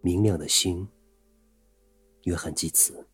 [0.00, 0.86] 明亮的星，
[2.22, 3.04] 约翰基茨。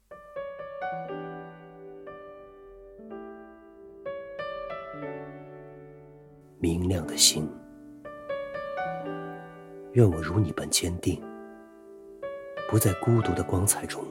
[6.59, 7.51] 明亮的星，
[9.93, 11.23] 愿我如你般坚定，
[12.69, 14.05] 不在孤独的光彩中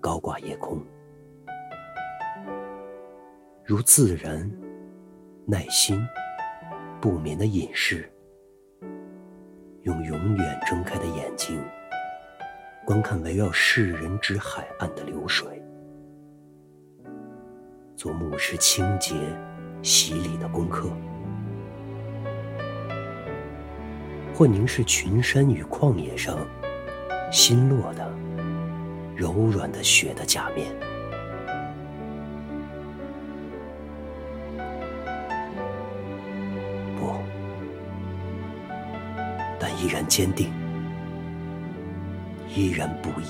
[0.00, 0.80] 高挂夜空，
[3.64, 4.48] 如自然、
[5.44, 6.00] 耐心、
[7.00, 8.08] 不眠的隐士，
[9.82, 11.60] 用永远睁开的眼睛。
[12.90, 15.62] 观看围绕世人之海岸的流水，
[17.94, 19.14] 做牧师清洁
[19.80, 20.90] 洗礼的功课，
[24.34, 26.36] 或凝视群山与旷野上
[27.30, 28.12] 新落的
[29.14, 30.66] 柔软的雪的假面，
[36.98, 37.12] 不，
[39.60, 40.50] 但依然坚定。
[42.54, 43.26] 依然不易。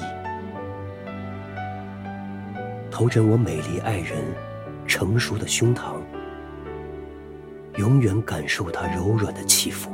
[2.90, 4.18] 头枕我美丽爱人
[4.86, 5.94] 成熟的胸膛，
[7.76, 9.90] 永远感受她柔软的起伏，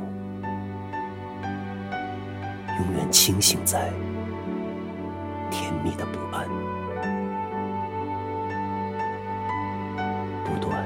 [2.79, 3.91] 永远清醒在
[5.51, 6.47] 甜蜜的不安，
[10.43, 10.85] 不断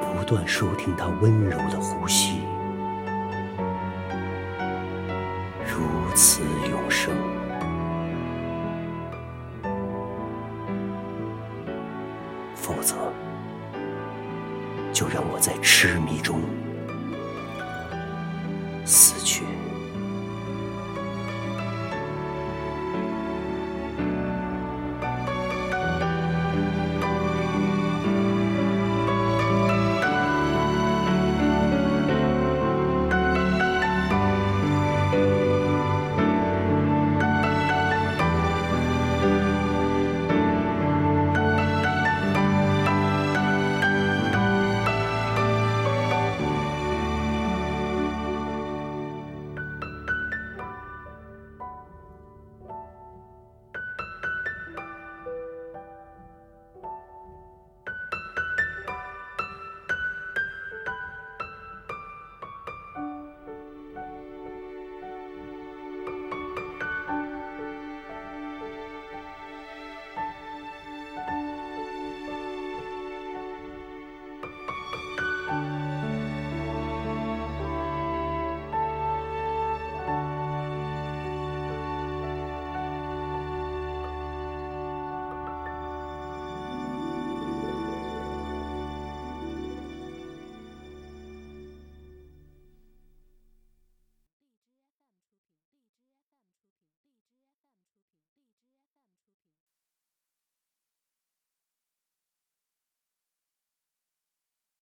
[0.00, 2.40] 不断收听它温柔的呼吸。
[6.22, 7.14] 此永生，
[12.54, 12.94] 否则，
[14.92, 16.42] 就让我在痴迷中。